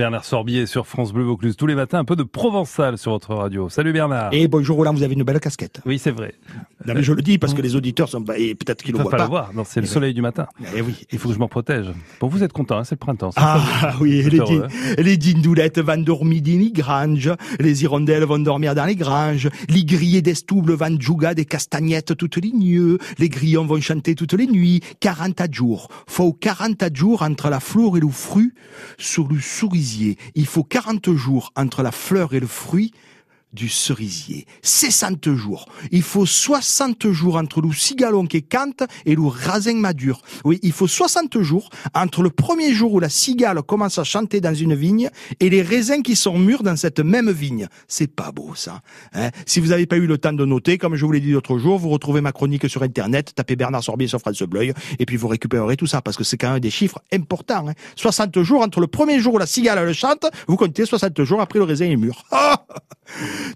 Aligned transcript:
Bernard 0.00 0.24
Sorbier 0.24 0.64
sur 0.64 0.86
France 0.86 1.12
Bleu 1.12 1.24
Vaucluse 1.24 1.56
tous 1.58 1.66
les 1.66 1.74
matins, 1.74 1.98
un 1.98 2.06
peu 2.06 2.16
de 2.16 2.22
provençal 2.22 2.96
sur 2.96 3.12
votre 3.12 3.34
radio. 3.34 3.68
Salut 3.68 3.92
Bernard. 3.92 4.32
Et 4.32 4.48
bonjour 4.48 4.78
Roland, 4.78 4.94
vous 4.94 5.02
avez 5.02 5.12
une 5.12 5.24
belle 5.24 5.40
casquette. 5.40 5.82
Oui, 5.84 5.98
c'est 5.98 6.10
vrai. 6.10 6.32
Non, 6.86 6.94
mais 6.94 7.02
je 7.02 7.12
le 7.12 7.20
dis 7.22 7.36
parce 7.38 7.52
que 7.54 7.60
les 7.62 7.76
auditeurs 7.76 8.08
sont 8.08 8.24
et 8.36 8.54
peut-être 8.54 8.82
qu'ils 8.82 8.92
le 8.92 8.98
Il 8.98 9.02
voient 9.02 9.10
pas 9.10 9.16
pas. 9.18 9.22
le 9.24 9.28
voir. 9.28 9.50
Non, 9.54 9.64
c'est 9.66 9.80
le 9.80 9.86
soleil 9.86 10.14
du 10.14 10.22
matin. 10.22 10.46
Eh 10.74 10.80
oui. 10.80 10.94
Il 11.12 11.18
faut 11.18 11.28
que 11.28 11.34
je 11.34 11.38
m'en 11.38 11.48
protège. 11.48 11.86
Bon, 12.20 12.28
vous 12.28 12.42
êtes 12.42 12.52
content, 12.52 12.78
hein, 12.78 12.84
c'est 12.84 12.94
le 12.94 12.98
printemps. 13.00 13.30
Ah 13.36 13.94
oui, 14.00 14.22
les, 14.22 14.38
din- 14.38 14.66
les 14.98 15.16
dindoulettes 15.16 15.78
vont 15.78 15.98
dormir 16.02 16.40
dans 16.42 16.58
les 16.58 16.70
granges, 16.72 17.30
les 17.58 17.82
hirondelles 17.82 18.24
vont 18.24 18.38
dormir 18.38 18.74
dans 18.74 18.86
les 18.86 18.96
granges, 18.96 19.48
les 19.68 19.84
grillés 19.84 20.22
d'estoubles 20.22 20.72
vont 20.74 20.98
jouer 21.00 21.34
des 21.34 21.44
castagnettes 21.44 22.16
toutes 22.16 22.36
les 22.38 22.52
nuits, 22.52 22.98
les 23.18 23.28
grillons 23.28 23.66
vont 23.66 23.80
chanter 23.80 24.14
toutes 24.14 24.32
les 24.34 24.46
nuits, 24.46 24.80
40 25.00 25.52
jours. 25.52 25.88
Faut 26.06 26.32
40 26.32 26.82
jours 26.94 27.22
entre 27.22 27.50
la 27.50 27.60
fleur 27.60 27.96
et 27.96 28.00
le 28.00 28.08
fruit 28.08 28.52
sur 28.98 29.28
le 29.28 29.38
cerisier. 29.40 30.16
Il 30.34 30.46
faut 30.46 30.64
40 30.64 31.12
jours 31.14 31.52
entre 31.56 31.82
la 31.82 31.92
fleur 31.92 32.32
et 32.34 32.40
le 32.40 32.46
fruit 32.46 32.92
du 33.52 33.68
cerisier. 33.68 34.46
60 34.62 35.34
jours. 35.34 35.66
Il 35.90 36.02
faut 36.02 36.26
60 36.26 37.10
jours 37.10 37.36
entre 37.36 37.60
le 37.60 37.72
cigalon 37.72 38.26
qui 38.26 38.42
cante 38.42 38.82
et 39.06 39.14
le 39.14 39.26
raisin 39.26 39.74
madure. 39.74 40.22
Oui, 40.44 40.58
il 40.62 40.72
faut 40.72 40.86
60 40.86 41.40
jours 41.40 41.70
entre 41.94 42.22
le 42.22 42.30
premier 42.30 42.72
jour 42.72 42.92
où 42.92 43.00
la 43.00 43.08
cigale 43.08 43.62
commence 43.62 43.98
à 43.98 44.04
chanter 44.04 44.40
dans 44.40 44.54
une 44.54 44.74
vigne 44.74 45.10
et 45.40 45.50
les 45.50 45.62
raisins 45.62 46.02
qui 46.02 46.16
sont 46.16 46.38
mûrs 46.38 46.62
dans 46.62 46.76
cette 46.76 47.00
même 47.00 47.30
vigne. 47.30 47.68
C'est 47.88 48.14
pas 48.14 48.32
beau, 48.32 48.54
ça. 48.54 48.82
Hein? 49.14 49.30
Si 49.46 49.60
vous 49.60 49.68
n'avez 49.68 49.86
pas 49.86 49.96
eu 49.96 50.06
le 50.06 50.18
temps 50.18 50.32
de 50.32 50.44
noter, 50.44 50.78
comme 50.78 50.94
je 50.94 51.04
vous 51.04 51.12
l'ai 51.12 51.20
dit 51.20 51.32
l'autre 51.32 51.58
jour, 51.58 51.78
vous 51.78 51.90
retrouvez 51.90 52.20
ma 52.20 52.32
chronique 52.32 52.68
sur 52.68 52.82
Internet, 52.82 53.32
tapez 53.34 53.56
Bernard 53.56 53.82
Sorbier 53.82 54.08
sur 54.08 54.20
France 54.20 54.42
Bleu, 54.42 54.72
et 54.98 55.06
puis 55.06 55.16
vous 55.16 55.28
récupérerez 55.28 55.76
tout 55.76 55.86
ça, 55.86 56.02
parce 56.02 56.16
que 56.16 56.24
c'est 56.24 56.36
quand 56.36 56.52
même 56.52 56.60
des 56.60 56.70
chiffres 56.70 57.00
importants. 57.12 57.68
Hein 57.68 57.74
60 57.96 58.42
jours 58.42 58.62
entre 58.62 58.80
le 58.80 58.86
premier 58.86 59.20
jour 59.20 59.34
où 59.34 59.38
la 59.38 59.46
cigale 59.46 59.84
le 59.84 59.92
chante, 59.92 60.26
vous 60.46 60.56
comptez 60.56 60.86
60 60.86 61.22
jours 61.24 61.40
après 61.40 61.58
le 61.58 61.64
raisin 61.64 61.86
est 61.86 61.96
mûr. 61.96 62.24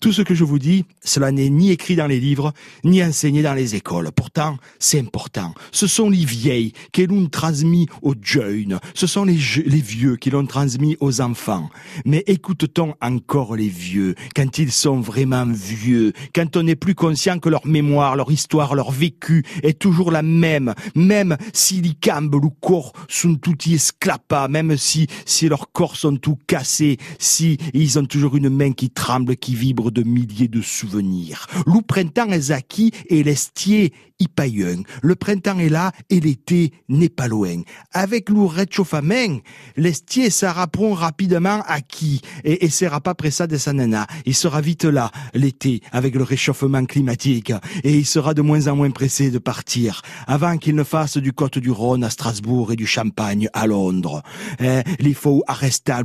Tout 0.00 0.12
ce 0.12 0.22
que 0.22 0.34
je 0.34 0.44
vous 0.44 0.58
dis, 0.58 0.84
cela 1.02 1.32
n'est 1.32 1.50
ni 1.50 1.70
écrit 1.70 1.96
dans 1.96 2.06
les 2.06 2.20
livres, 2.20 2.52
ni 2.84 3.02
enseigné 3.02 3.42
dans 3.42 3.54
les 3.54 3.74
écoles. 3.74 4.10
Pourtant, 4.14 4.56
c'est 4.78 5.00
important. 5.00 5.54
Ce 5.72 5.86
sont 5.86 6.10
les 6.10 6.24
vieilles 6.24 6.72
qui 6.92 7.06
l'ont 7.06 7.26
transmis 7.26 7.86
aux 8.02 8.14
jeunes. 8.20 8.78
Ce 8.94 9.06
sont 9.06 9.24
les, 9.24 9.34
vieux 9.34 10.16
qui 10.16 10.30
l'ont 10.30 10.46
transmis 10.46 10.96
aux 11.00 11.20
enfants. 11.20 11.68
Mais 12.04 12.24
écoute-t-on 12.26 12.94
encore 13.00 13.56
les 13.56 13.68
vieux 13.68 14.14
quand 14.34 14.58
ils 14.58 14.72
sont 14.72 15.00
vraiment 15.00 15.46
vieux, 15.46 16.12
quand 16.34 16.56
on 16.56 16.62
n'est 16.62 16.76
plus 16.76 16.94
conscient 16.94 17.38
que 17.38 17.48
leur 17.48 17.66
mémoire, 17.66 18.16
leur 18.16 18.30
histoire, 18.30 18.74
leur 18.74 18.90
vécu 18.90 19.44
est 19.62 19.78
toujours 19.78 20.10
la 20.10 20.22
même, 20.22 20.74
même 20.94 21.36
si 21.52 21.80
les 21.80 21.94
cambes, 21.94 22.34
le 22.34 22.48
corps 22.60 22.92
sont 23.08 23.34
tout 23.34 23.56
esclapa, 23.68 24.48
même 24.48 24.76
si, 24.76 25.06
si 25.24 25.48
leurs 25.48 25.72
corps 25.72 25.96
sont 25.96 26.16
tout 26.16 26.38
cassés, 26.46 26.98
si 27.18 27.58
ils 27.74 27.98
ont 27.98 28.04
toujours 28.04 28.36
une 28.36 28.48
main 28.48 28.72
qui 28.72 28.90
tremble, 28.90 29.36
qui 29.40 29.54
vibre 29.54 29.90
de 29.90 30.02
milliers 30.02 30.48
de 30.48 30.60
souvenirs. 30.60 31.46
Le 31.66 31.80
printemps 31.82 32.30
est 32.30 32.50
acquis 32.50 32.92
et 33.08 33.22
l'estier 33.22 33.92
y 34.18 34.28
païen. 34.28 34.82
Le 35.02 35.16
printemps 35.16 35.58
est 35.58 35.70
là 35.70 35.92
et 36.10 36.20
l'été 36.20 36.72
n'est 36.88 37.08
pas 37.08 37.26
loin. 37.26 37.62
Avec 37.92 38.28
le 38.28 38.44
réchauffement, 38.44 39.40
l'estier 39.76 40.30
sera 40.30 40.66
prompt 40.66 40.94
rapidement 40.94 41.62
acquis 41.66 42.20
et, 42.44 42.64
et 42.64 42.68
sera 42.68 43.00
pas 43.00 43.14
pressé 43.14 43.46
de 43.46 43.56
sa 43.56 43.72
nana. 43.72 44.06
Il 44.26 44.34
sera 44.34 44.60
vite 44.60 44.84
là, 44.84 45.10
l'été, 45.32 45.80
avec 45.90 46.14
le 46.14 46.22
réchauffement 46.22 46.84
climatique 46.84 47.52
et 47.82 47.96
il 47.96 48.06
sera 48.06 48.34
de 48.34 48.42
moins 48.42 48.66
en 48.66 48.76
moins 48.76 48.90
pressé 48.90 49.30
de 49.30 49.38
partir 49.38 50.02
avant 50.26 50.58
qu'il 50.58 50.74
ne 50.74 50.84
fasse 50.84 51.16
du 51.16 51.32
Côte 51.32 51.58
du 51.58 51.70
Rhône 51.70 52.04
à 52.04 52.10
Strasbourg 52.10 52.72
et 52.72 52.76
du 52.76 52.86
Champagne 52.86 53.48
à 53.54 53.66
Londres. 53.66 54.22
Hein, 54.60 54.82
il 54.98 55.14
faut 55.14 55.42
arrêter 55.46 55.92
à 55.92 56.02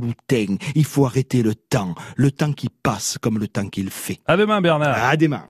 il 0.74 0.84
faut 0.84 1.06
arrêter 1.06 1.42
le 1.42 1.54
temps, 1.54 1.94
le 2.16 2.30
temps 2.30 2.52
qui 2.52 2.68
passe 2.68 3.18
comme 3.26 3.40
le 3.40 3.48
temps 3.48 3.66
qu'il 3.68 3.90
fait. 3.90 4.20
À 4.24 4.36
demain 4.36 4.60
Bernard. 4.60 5.02
À 5.02 5.16
demain. 5.16 5.42